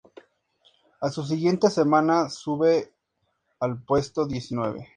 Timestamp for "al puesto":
3.59-4.25